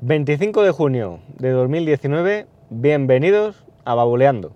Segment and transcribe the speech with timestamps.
[0.00, 4.52] 25 de junio de 2019, bienvenidos a Babuleando.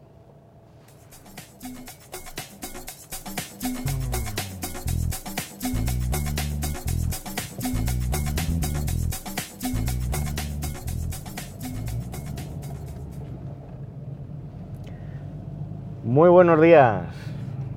[16.05, 17.03] Muy buenos días,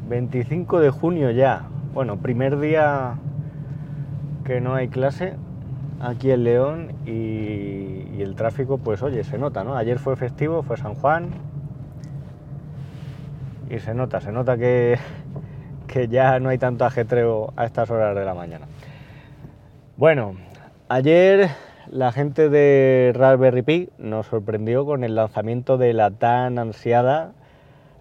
[0.08, 1.68] 25 de junio ya.
[1.96, 3.16] Bueno, primer día
[4.44, 5.34] que no hay clase
[6.06, 9.76] aquí en León y, el tráfico, pues oye, se nota, ¿no?
[9.76, 11.30] Ayer fue festivo, fue San Juan
[13.70, 14.98] y se nota, se nota que,
[15.88, 18.68] que ya no hay tanto ajetreo a estas horas de la mañana.
[19.98, 20.36] Bueno,
[20.90, 21.50] ayer
[21.90, 27.34] la gente de Raspberry Pi nos sorprendió con el lanzamiento de la tan ansiada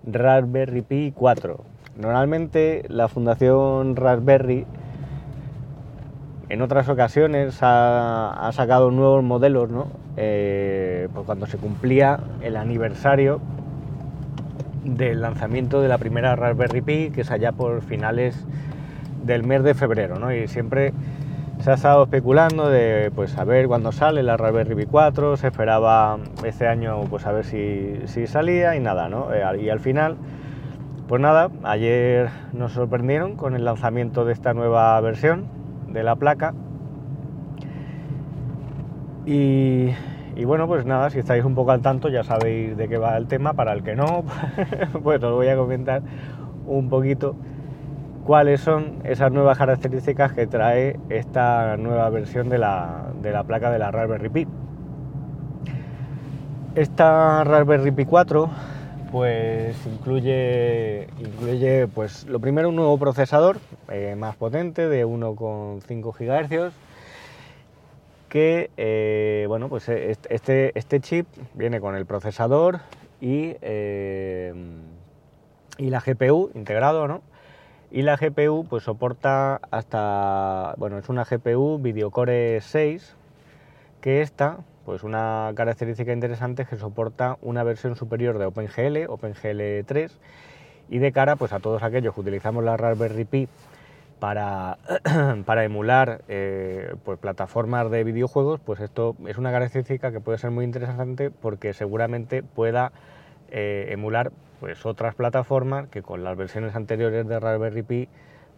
[0.06, 1.64] Raspberry Pi 4.
[1.96, 4.66] Normalmente la Fundación Raspberry
[6.54, 9.88] en otras ocasiones ha, sacado nuevos modelos, ¿no?
[10.16, 13.40] Eh, pues cuando se cumplía el aniversario
[14.84, 18.46] del lanzamiento de la primera Raspberry Pi, que es allá por finales
[19.24, 20.32] del mes de febrero, ¿no?
[20.32, 20.92] Y siempre
[21.58, 26.18] se ha estado especulando de pues a cuándo sale la Raspberry Pi 4, se esperaba
[26.44, 29.34] este año pues a ver si, si salía y nada, ¿no?
[29.34, 30.16] Eh, y al final,
[31.08, 35.53] pues nada, ayer nos sorprendieron con el lanzamiento de esta nueva versión
[35.94, 36.52] de la placa.
[39.24, 39.88] Y,
[40.36, 43.16] y, bueno, pues nada, si estáis un poco al tanto ya sabéis de qué va
[43.16, 44.24] el tema, para el que no,
[45.02, 46.02] pues os voy a comentar
[46.66, 47.34] un poquito
[48.24, 53.70] cuáles son esas nuevas características que trae esta nueva versión de la, de la placa
[53.70, 54.46] de la Raspberry Pi.
[56.74, 58.50] Esta Raspberry Pi 4
[59.14, 65.78] pues incluye, incluye pues lo primero un nuevo procesador eh, más potente de 1,5
[66.18, 66.74] GHz
[68.28, 72.80] que eh, bueno pues este, este chip viene con el procesador
[73.20, 74.52] y, eh,
[75.78, 77.22] y la GPU integrado ¿no?
[77.92, 83.14] y la GPU pues soporta hasta bueno es una GPU Videocore 6
[84.00, 89.84] que esta pues una característica interesante es que soporta una versión superior de OpenGL, OpenGL
[89.86, 90.18] 3,
[90.88, 93.48] y de cara pues, a todos aquellos que utilizamos la Raspberry Pi
[94.20, 94.78] para,
[95.46, 100.50] para emular eh, pues, plataformas de videojuegos, pues esto es una característica que puede ser
[100.50, 102.92] muy interesante porque seguramente pueda
[103.50, 108.08] eh, emular pues, otras plataformas que con las versiones anteriores de Raspberry Pi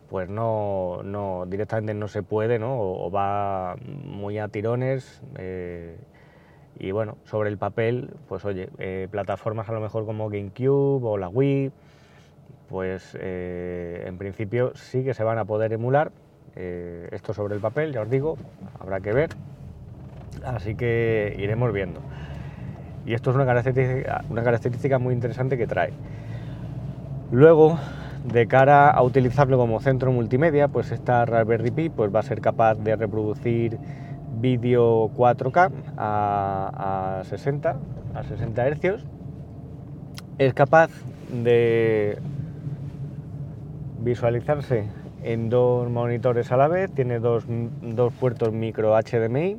[0.09, 2.79] pues no, no directamente no se puede, ¿no?
[2.79, 5.21] O, va muy a tirones.
[5.37, 5.97] Eh,
[6.79, 11.17] y bueno, sobre el papel, pues oye, eh, plataformas a lo mejor como GameCube o
[11.17, 11.73] la Wii,
[12.69, 16.13] pues eh, en principio sí que se van a poder emular.
[16.55, 18.37] Eh, esto sobre el papel, ya os digo,
[18.79, 19.31] habrá que ver.
[20.45, 22.01] Así que iremos viendo.
[23.07, 25.93] Y esto es una característica, una característica muy interesante que trae.
[27.31, 27.79] Luego,
[28.25, 32.41] de cara a utilizarlo como centro multimedia, pues esta Raspberry Pi pues va a ser
[32.41, 33.79] capaz de reproducir
[34.37, 37.77] vídeo 4K a, 60,
[38.15, 39.05] a 60 Hz,
[40.39, 40.91] es capaz
[41.31, 42.19] de
[44.01, 44.85] visualizarse
[45.23, 47.45] en dos monitores a la vez, tiene dos,
[48.21, 49.59] puertos micro HDMI,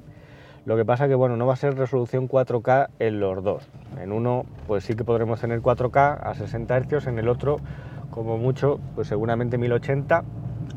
[0.66, 3.68] lo que pasa que bueno, no va a ser resolución 4K en los dos.
[4.02, 7.60] En uno pues sí que podremos tener 4K a 60 Hz, en el otro
[8.12, 10.24] como mucho pues seguramente 1080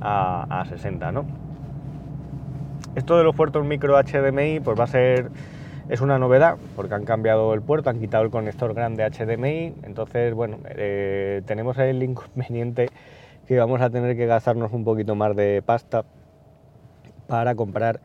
[0.00, 1.49] a, a 60, ¿no?
[2.96, 5.30] Esto de los puertos micro HDMI pues va a ser
[5.88, 10.34] es una novedad porque han cambiado el puerto, han quitado el conector grande HDMI, entonces
[10.34, 12.88] bueno, eh, tenemos el inconveniente
[13.46, 16.04] que vamos a tener que gastarnos un poquito más de pasta
[17.26, 18.00] para comprar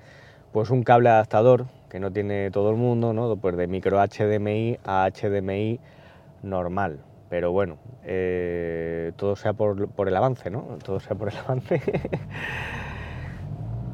[0.51, 3.35] pues un cable adaptador que no tiene todo el mundo, ¿no?
[3.37, 5.79] Pues de micro HDMI a HDMI
[6.43, 6.99] normal.
[7.29, 10.77] Pero bueno, eh, todo sea por, por el avance, ¿no?
[10.83, 11.81] Todo sea por el avance.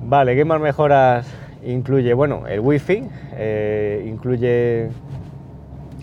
[0.03, 1.31] Vale, ¿qué más mejoras
[1.63, 2.13] incluye?
[2.15, 3.03] Bueno, el wifi,
[3.33, 4.89] eh, incluye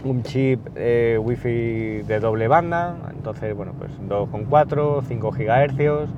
[0.05, 6.09] un chip eh, wifi de doble banda, entonces, bueno, pues 2,4, 5 GHz.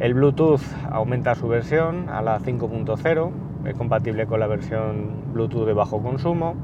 [0.00, 3.30] El Bluetooth aumenta su versión a la 5.0,
[3.64, 6.56] es compatible con la versión Bluetooth de bajo consumo.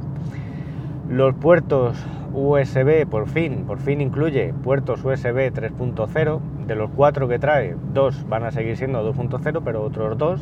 [1.08, 1.96] Los puertos
[2.34, 6.40] USB, por fin, por fin incluye puertos USB 3.0.
[6.70, 10.40] De los cuatro que trae, dos van a seguir siendo 2.0, pero otros dos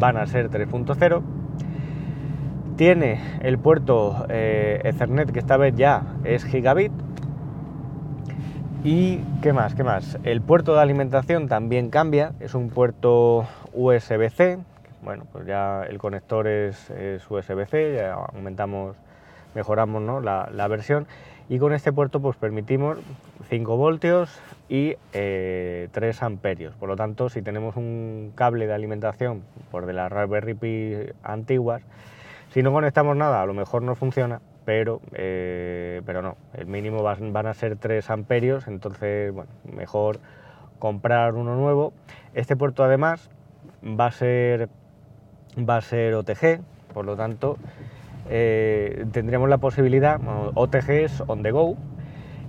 [0.00, 1.22] van a ser 3.0.
[2.74, 6.90] Tiene el puerto eh, Ethernet que esta vez ya es gigabit.
[8.82, 10.18] Y qué más, qué más.
[10.24, 14.58] El puerto de alimentación también cambia, es un puerto USB-C,
[15.04, 16.90] bueno, pues ya el conector es,
[17.30, 18.96] USB-C, ya aumentamos,
[19.54, 20.20] mejoramos ¿no?
[20.20, 21.06] la, la, versión
[21.48, 22.98] y con este puerto pues permitimos
[23.48, 24.30] 5 voltios
[24.68, 25.88] y 3 eh,
[26.20, 26.74] amperios.
[26.74, 31.82] Por lo tanto, si tenemos un cable de alimentación por de las Raspberry Pi antiguas,
[32.50, 37.02] si no conectamos nada, a lo mejor no funciona, pero, eh, pero no, el mínimo
[37.02, 40.20] van, a ser 3 amperios, entonces, bueno, mejor
[40.78, 41.92] comprar uno nuevo.
[42.34, 43.28] Este puerto además
[43.82, 44.68] va a ser,
[45.58, 46.60] va a ser OTG,
[46.92, 47.58] por lo tanto,
[48.28, 50.20] eh, tendríamos la posibilidad,
[50.54, 51.76] OTG es on the go,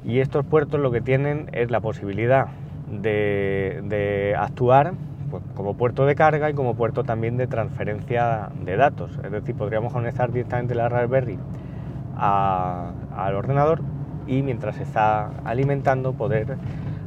[0.03, 2.47] y estos puertos lo que tienen es la posibilidad
[2.89, 4.93] de, actuar
[5.31, 9.19] pues, como puerto de carga y como puerto también de transferencia de datos.
[9.23, 11.39] Es decir, podríamos conectar directamente la Raspberry
[12.17, 13.81] al ordenador
[14.27, 16.57] y mientras está alimentando poder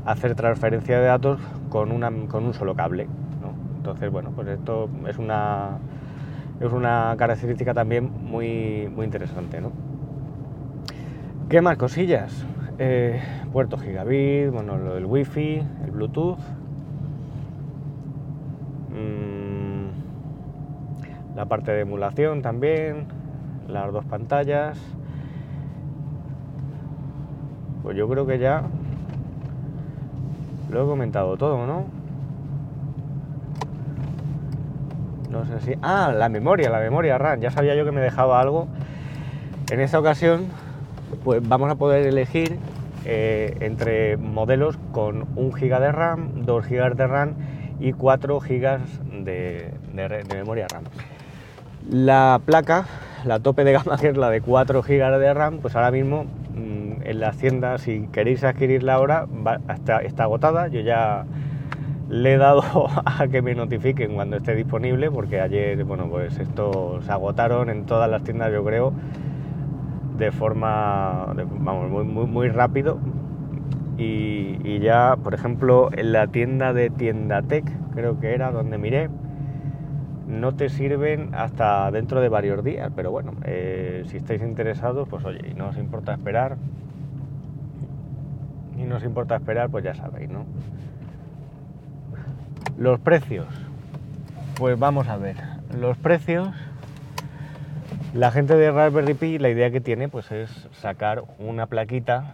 [0.05, 3.06] hacer transferencia de datos con un solo cable.
[3.88, 5.79] Entonces, bueno, pues esto es una,
[6.60, 9.60] es una característica también muy, muy interesante.
[9.60, 9.72] ¿no?
[11.49, 12.44] ¿Qué más cosillas?
[12.78, 13.20] Eh,
[13.52, 16.38] puerto gigabit, bueno, lo del wifi, el bluetooth.
[18.90, 19.88] Mm,
[21.37, 23.06] la parte de emulación también,
[23.69, 24.78] las dos pantallas.
[27.82, 28.64] Pues yo creo que ya
[30.70, 31.84] lo he comentado todo, ¿no?
[35.30, 35.75] No sé si...
[35.82, 37.40] Ah, la memoria, la memoria RAM.
[37.40, 38.69] Ya sabía yo que me dejaba algo.
[39.70, 40.46] En esta ocasión
[41.25, 42.58] pues vamos a poder elegir
[43.04, 47.34] eh, entre modelos con 1 GB de RAM, 2 GB de RAM
[47.80, 49.72] y 4 GB de,
[50.34, 50.84] memoria RAM.
[51.88, 52.86] La placa,
[53.24, 56.24] la tope de gama que es la de 4 GB de RAM, pues ahora mismo
[56.24, 59.26] mm, en las tiendas, si queréis adquirirla ahora,
[59.74, 60.69] está, está agotada.
[60.69, 61.24] Yo ya
[62.08, 62.62] le he dado
[63.05, 67.84] a que me notifiquen cuando esté disponible, porque ayer, bueno, pues esto se agotaron en
[67.87, 68.93] todas las tiendas, yo creo
[70.19, 72.99] de forma, vamos, muy, muy, muy rápido.
[73.96, 77.64] Y, ya, por ejemplo, en la tienda de Tiendatec,
[77.94, 79.08] creo que era donde miré,
[80.28, 82.93] no te sirven hasta dentro de varios días.
[82.94, 86.56] Pero bueno, eh, si estáis interesados, pues oye, y no os importa esperar,
[88.76, 90.44] y no os importa esperar, pues ya sabéis, ¿no?
[92.78, 93.46] Los precios.
[94.56, 95.36] Pues vamos a ver.
[95.76, 96.48] Los precios
[98.14, 102.30] la gente de Raspberry Pi la idea que tiene pues es sacar una plaquita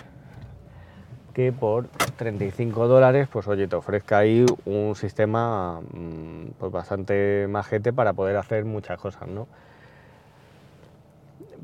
[1.32, 7.92] que por 35 dólares pues oye te ofrezca ahí un sistema mm, pues bastante majete
[7.94, 9.48] para poder hacer muchas cosas, ¿no?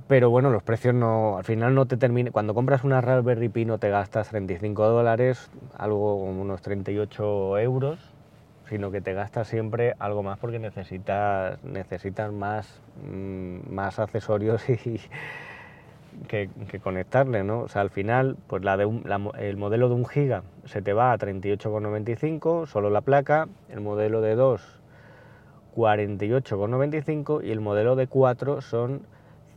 [0.08, 3.66] Pero bueno, los precios no, al final no te terminan, cuando compras una Raspberry Pi
[3.66, 7.98] no te gastas 35 dólares, algo como unos 38 euros,
[8.70, 15.00] sino que te gastas siempre algo más porque necesitas, necesitas más, mm, más accesorios y,
[16.28, 16.48] que,
[16.80, 17.62] conectarle, ¿no?
[17.62, 18.88] O sea, al final, pues la de
[19.38, 24.20] el modelo de un giga se te va a 38,95, solo la placa, el modelo
[24.20, 24.80] de 2,
[25.74, 29.02] 48,95 y el modelo de 4 son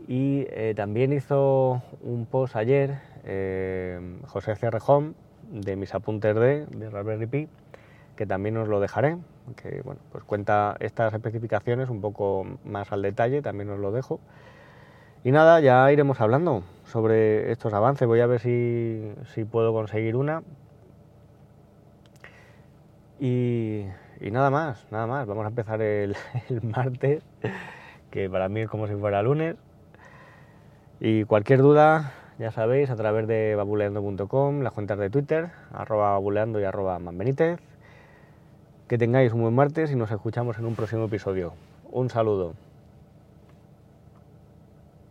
[0.07, 2.99] Y eh, también hizo un post ayer
[4.27, 5.15] José Cerrejón
[5.49, 7.47] de mis apuntes de Raspberry Pi,
[8.15, 9.17] que también os lo dejaré,
[9.55, 14.19] que bueno, pues cuenta estas especificaciones un poco más al detalle, también os lo dejo.
[15.23, 18.07] Y nada, ya iremos hablando sobre estos avances.
[18.07, 20.43] Voy a ver si, si puedo conseguir una.
[23.19, 23.85] Y,
[24.19, 25.25] nada más, nada más.
[25.25, 26.15] Vamos a empezar el,
[26.49, 27.23] el, martes,
[28.11, 29.55] que para mí es como si fuera lunes.
[30.99, 36.65] Y cualquier duda, ya sabéis, a través de babuleando.com, las cuentas de Twitter, babuleando y
[36.65, 37.61] arroba manbenítez.
[38.87, 41.53] Que tengáis un buen martes y nos escuchamos en un próximo episodio.
[41.91, 42.53] Un saludo.